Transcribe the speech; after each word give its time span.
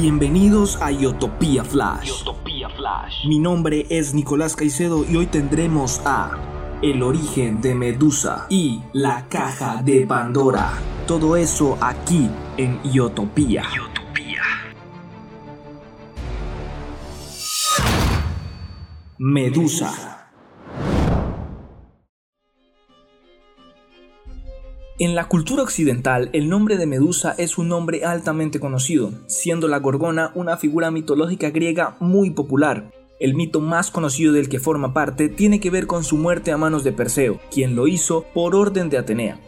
Bienvenidos 0.00 0.80
a 0.80 0.92
Iotopía 0.92 1.64
Flash. 1.64 2.22
Mi 3.26 3.40
nombre 3.40 3.84
es 3.90 4.14
Nicolás 4.14 4.54
Caicedo 4.54 5.04
y 5.04 5.16
hoy 5.16 5.26
tendremos 5.26 6.00
a 6.04 6.38
El 6.82 7.02
origen 7.02 7.60
de 7.60 7.74
Medusa 7.74 8.46
y 8.48 8.80
La 8.92 9.26
caja 9.28 9.82
de 9.82 10.06
Pandora. 10.06 10.70
Todo 11.08 11.34
eso 11.34 11.76
aquí 11.80 12.30
en. 12.56 12.78
Utopía. 12.84 13.64
Medusa. 19.18 20.17
En 25.00 25.14
la 25.14 25.28
cultura 25.28 25.62
occidental, 25.62 26.28
el 26.32 26.48
nombre 26.48 26.76
de 26.76 26.84
Medusa 26.84 27.32
es 27.38 27.56
un 27.56 27.68
nombre 27.68 28.04
altamente 28.04 28.58
conocido, 28.58 29.12
siendo 29.28 29.68
la 29.68 29.78
gorgona 29.78 30.32
una 30.34 30.56
figura 30.56 30.90
mitológica 30.90 31.50
griega 31.50 31.96
muy 32.00 32.30
popular. 32.30 32.90
El 33.20 33.34
mito 33.34 33.60
más 33.60 33.92
conocido 33.92 34.32
del 34.32 34.48
que 34.48 34.58
forma 34.58 34.92
parte 34.92 35.28
tiene 35.28 35.60
que 35.60 35.70
ver 35.70 35.86
con 35.86 36.02
su 36.02 36.16
muerte 36.16 36.50
a 36.50 36.56
manos 36.56 36.82
de 36.82 36.90
Perseo, 36.90 37.38
quien 37.48 37.76
lo 37.76 37.86
hizo 37.86 38.24
por 38.34 38.56
orden 38.56 38.90
de 38.90 38.98
Atenea. 38.98 39.38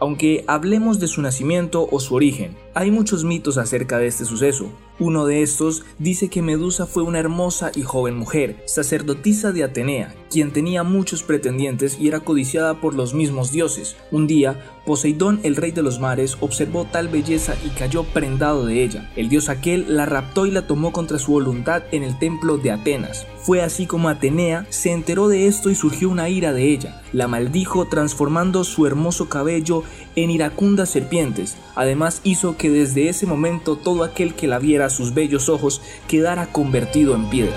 Aunque 0.00 0.44
hablemos 0.46 0.98
de 0.98 1.08
su 1.08 1.20
nacimiento 1.20 1.86
o 1.90 2.00
su 2.00 2.14
origen, 2.14 2.56
hay 2.76 2.90
muchos 2.90 3.24
mitos 3.24 3.56
acerca 3.56 3.96
de 3.96 4.06
este 4.06 4.26
suceso. 4.26 4.70
Uno 4.98 5.24
de 5.24 5.42
estos 5.42 5.82
dice 5.98 6.28
que 6.28 6.42
Medusa 6.42 6.84
fue 6.84 7.02
una 7.02 7.18
hermosa 7.18 7.72
y 7.74 7.82
joven 7.82 8.16
mujer, 8.16 8.62
sacerdotisa 8.66 9.50
de 9.52 9.64
Atenea, 9.64 10.14
quien 10.30 10.52
tenía 10.52 10.82
muchos 10.82 11.22
pretendientes 11.22 11.98
y 11.98 12.08
era 12.08 12.20
codiciada 12.20 12.80
por 12.80 12.94
los 12.94 13.14
mismos 13.14 13.50
dioses. 13.50 13.96
Un 14.10 14.26
día, 14.26 14.62
Poseidón, 14.84 15.40
el 15.42 15.56
rey 15.56 15.72
de 15.72 15.82
los 15.82 16.00
mares, 16.00 16.36
observó 16.40 16.84
tal 16.84 17.08
belleza 17.08 17.54
y 17.64 17.70
cayó 17.70 18.04
prendado 18.04 18.66
de 18.66 18.84
ella. 18.84 19.10
El 19.16 19.30
dios 19.30 19.48
aquel 19.48 19.96
la 19.96 20.04
raptó 20.04 20.44
y 20.44 20.50
la 20.50 20.66
tomó 20.66 20.92
contra 20.92 21.18
su 21.18 21.32
voluntad 21.32 21.82
en 21.92 22.02
el 22.02 22.18
templo 22.18 22.58
de 22.58 22.72
Atenas. 22.72 23.26
Fue 23.42 23.62
así 23.62 23.86
como 23.86 24.08
Atenea 24.08 24.66
se 24.70 24.92
enteró 24.92 25.28
de 25.28 25.46
esto 25.46 25.70
y 25.70 25.74
surgió 25.74 26.08
una 26.08 26.28
ira 26.28 26.52
de 26.52 26.70
ella. 26.72 27.02
La 27.12 27.28
maldijo 27.28 27.86
transformando 27.86 28.64
su 28.64 28.86
hermoso 28.86 29.28
cabello 29.28 29.82
en 30.14 30.30
iracundas 30.30 30.90
serpientes. 30.90 31.56
Además 31.74 32.20
hizo 32.24 32.56
que 32.56 32.65
desde 32.68 33.08
ese 33.08 33.26
momento 33.26 33.76
todo 33.76 34.04
aquel 34.04 34.34
que 34.34 34.46
la 34.46 34.58
viera 34.58 34.86
a 34.86 34.90
sus 34.90 35.14
bellos 35.14 35.48
ojos 35.48 35.82
quedara 36.08 36.46
convertido 36.46 37.14
en 37.14 37.28
piedra. 37.30 37.56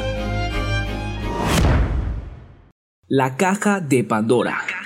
La 3.08 3.38
caja 3.38 3.80
de 3.80 4.04
Pandora. 4.04 4.79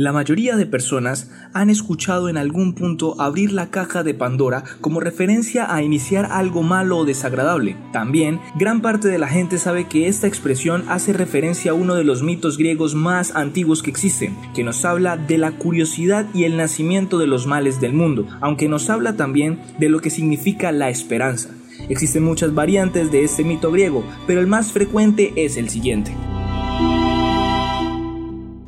La 0.00 0.12
mayoría 0.12 0.56
de 0.56 0.64
personas 0.64 1.30
han 1.52 1.68
escuchado 1.68 2.30
en 2.30 2.38
algún 2.38 2.72
punto 2.72 3.20
abrir 3.20 3.52
la 3.52 3.68
caja 3.68 4.02
de 4.02 4.14
Pandora 4.14 4.64
como 4.80 4.98
referencia 4.98 5.74
a 5.74 5.82
iniciar 5.82 6.24
algo 6.24 6.62
malo 6.62 6.96
o 6.96 7.04
desagradable. 7.04 7.76
También, 7.92 8.40
gran 8.58 8.80
parte 8.80 9.08
de 9.08 9.18
la 9.18 9.28
gente 9.28 9.58
sabe 9.58 9.88
que 9.88 10.08
esta 10.08 10.26
expresión 10.26 10.84
hace 10.88 11.12
referencia 11.12 11.72
a 11.72 11.74
uno 11.74 11.96
de 11.96 12.04
los 12.04 12.22
mitos 12.22 12.56
griegos 12.56 12.94
más 12.94 13.36
antiguos 13.36 13.82
que 13.82 13.90
existen, 13.90 14.34
que 14.54 14.64
nos 14.64 14.86
habla 14.86 15.18
de 15.18 15.36
la 15.36 15.52
curiosidad 15.52 16.24
y 16.32 16.44
el 16.44 16.56
nacimiento 16.56 17.18
de 17.18 17.26
los 17.26 17.46
males 17.46 17.78
del 17.78 17.92
mundo, 17.92 18.26
aunque 18.40 18.70
nos 18.70 18.88
habla 18.88 19.16
también 19.16 19.60
de 19.78 19.90
lo 19.90 20.00
que 20.00 20.08
significa 20.08 20.72
la 20.72 20.88
esperanza. 20.88 21.50
Existen 21.90 22.24
muchas 22.24 22.54
variantes 22.54 23.12
de 23.12 23.22
este 23.22 23.44
mito 23.44 23.70
griego, 23.70 24.02
pero 24.26 24.40
el 24.40 24.46
más 24.46 24.72
frecuente 24.72 25.34
es 25.36 25.58
el 25.58 25.68
siguiente. 25.68 26.16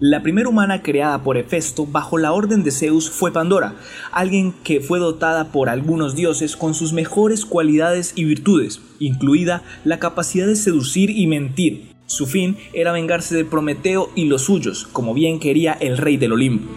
La 0.05 0.21
primera 0.21 0.49
humana 0.49 0.83
creada 0.83 1.23
por 1.23 1.37
Hefesto 1.37 1.87
bajo 1.87 2.19
la 2.19 2.33
orden 2.33 2.65
de 2.65 2.73
Zeus 2.73 3.09
fue 3.09 3.33
Pandora, 3.33 3.77
alguien 4.11 4.53
que 4.65 4.81
fue 4.81 4.99
dotada 4.99 5.53
por 5.53 5.69
algunos 5.69 6.17
dioses 6.17 6.57
con 6.57 6.75
sus 6.75 6.93
mejores 6.93 7.47
cualidades 7.47 8.13
y 8.17 8.25
virtudes, 8.25 8.81
incluida 8.99 9.63
la 9.85 10.01
capacidad 10.01 10.49
de 10.49 10.57
seducir 10.57 11.11
y 11.11 11.29
mentir. 11.29 11.93
Su 12.07 12.27
fin 12.27 12.57
era 12.73 12.91
vengarse 12.91 13.37
de 13.37 13.45
Prometeo 13.45 14.11
y 14.17 14.25
los 14.25 14.43
suyos, 14.43 14.89
como 14.91 15.15
bien 15.15 15.39
quería 15.39 15.73
el 15.75 15.97
rey 15.97 16.17
del 16.17 16.33
Olimpo. 16.33 16.69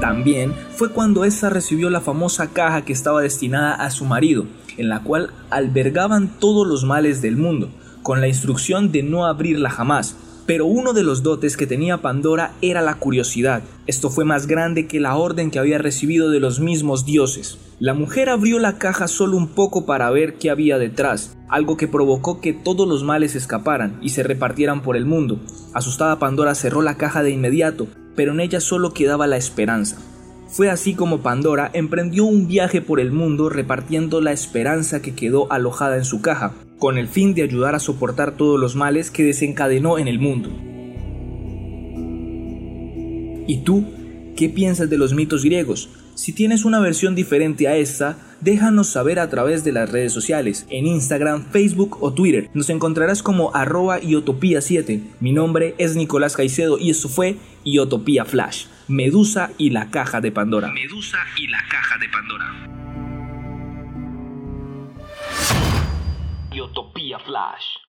También 0.00 0.52
fue 0.72 0.90
cuando 0.90 1.24
esta 1.24 1.48
recibió 1.48 1.90
la 1.90 2.00
famosa 2.00 2.52
caja 2.52 2.84
que 2.84 2.92
estaba 2.92 3.22
destinada 3.22 3.74
a 3.74 3.92
su 3.92 4.04
marido, 4.04 4.46
en 4.78 4.88
la 4.88 5.04
cual 5.04 5.30
albergaban 5.48 6.40
todos 6.40 6.66
los 6.66 6.82
males 6.82 7.22
del 7.22 7.36
mundo, 7.36 7.70
con 8.06 8.20
la 8.20 8.28
instrucción 8.28 8.92
de 8.92 9.02
no 9.02 9.26
abrirla 9.26 9.68
jamás. 9.68 10.14
Pero 10.46 10.64
uno 10.64 10.92
de 10.92 11.02
los 11.02 11.24
dotes 11.24 11.56
que 11.56 11.66
tenía 11.66 12.02
Pandora 12.02 12.52
era 12.62 12.80
la 12.80 12.94
curiosidad. 12.94 13.64
Esto 13.88 14.10
fue 14.10 14.24
más 14.24 14.46
grande 14.46 14.86
que 14.86 15.00
la 15.00 15.16
orden 15.16 15.50
que 15.50 15.58
había 15.58 15.78
recibido 15.78 16.30
de 16.30 16.38
los 16.38 16.60
mismos 16.60 17.04
dioses. 17.04 17.58
La 17.80 17.94
mujer 17.94 18.28
abrió 18.28 18.60
la 18.60 18.78
caja 18.78 19.08
solo 19.08 19.36
un 19.36 19.48
poco 19.48 19.86
para 19.86 20.08
ver 20.10 20.34
qué 20.34 20.50
había 20.50 20.78
detrás, 20.78 21.36
algo 21.48 21.76
que 21.76 21.88
provocó 21.88 22.40
que 22.40 22.52
todos 22.52 22.86
los 22.86 23.02
males 23.02 23.34
escaparan 23.34 23.98
y 24.00 24.10
se 24.10 24.22
repartieran 24.22 24.82
por 24.82 24.96
el 24.96 25.04
mundo. 25.04 25.40
Asustada 25.74 26.20
Pandora 26.20 26.54
cerró 26.54 26.82
la 26.82 26.96
caja 26.96 27.24
de 27.24 27.32
inmediato, 27.32 27.88
pero 28.14 28.30
en 28.30 28.38
ella 28.38 28.60
solo 28.60 28.92
quedaba 28.92 29.26
la 29.26 29.36
esperanza. 29.36 29.96
Fue 30.48 30.70
así 30.70 30.94
como 30.94 31.20
Pandora 31.20 31.70
emprendió 31.72 32.24
un 32.24 32.46
viaje 32.46 32.80
por 32.80 33.00
el 33.00 33.10
mundo 33.10 33.48
repartiendo 33.48 34.20
la 34.20 34.32
esperanza 34.32 35.02
que 35.02 35.14
quedó 35.14 35.50
alojada 35.52 35.96
en 35.96 36.04
su 36.04 36.22
caja, 36.22 36.54
con 36.78 36.98
el 36.98 37.08
fin 37.08 37.34
de 37.34 37.42
ayudar 37.42 37.74
a 37.74 37.80
soportar 37.80 38.36
todos 38.36 38.58
los 38.58 38.76
males 38.76 39.10
que 39.10 39.24
desencadenó 39.24 39.98
en 39.98 40.08
el 40.08 40.18
mundo. 40.20 40.50
¿Y 43.48 43.58
tú? 43.64 43.84
¿Qué 44.36 44.48
piensas 44.48 44.88
de 44.88 44.98
los 44.98 45.14
mitos 45.14 45.44
griegos? 45.44 45.88
Si 46.14 46.32
tienes 46.32 46.64
una 46.64 46.80
versión 46.80 47.14
diferente 47.14 47.68
a 47.68 47.76
esta, 47.76 48.16
déjanos 48.40 48.88
saber 48.88 49.18
a 49.18 49.28
través 49.28 49.64
de 49.64 49.72
las 49.72 49.90
redes 49.90 50.12
sociales, 50.12 50.66
en 50.70 50.86
Instagram, 50.86 51.44
Facebook 51.50 51.98
o 52.00 52.12
Twitter. 52.12 52.48
Nos 52.54 52.70
encontrarás 52.70 53.22
como 53.22 53.54
arroba 53.54 54.00
iotopía7. 54.00 55.00
Mi 55.20 55.32
nombre 55.32 55.74
es 55.78 55.96
Nicolás 55.96 56.36
Caicedo 56.36 56.78
y 56.78 56.90
esto 56.90 57.08
fue 57.08 57.36
Iotopía 57.66 58.24
Flash, 58.24 58.66
Medusa 58.86 59.50
y 59.58 59.70
la 59.70 59.90
caja 59.90 60.20
de 60.20 60.30
Pandora. 60.30 60.70
Medusa 60.70 61.18
y 61.36 61.48
la 61.48 61.58
caja 61.68 61.98
de 61.98 62.08
Pandora. 62.08 62.46
Utopía 66.62 67.18
Flash. 67.18 67.78